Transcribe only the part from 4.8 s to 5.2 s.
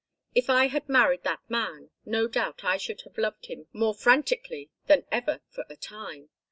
than